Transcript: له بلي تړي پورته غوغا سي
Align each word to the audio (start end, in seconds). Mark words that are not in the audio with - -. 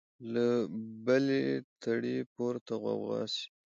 له 0.33 0.47
بلي 1.05 1.45
تړي 1.83 2.17
پورته 2.33 2.73
غوغا 2.81 3.21
سي 3.33 3.47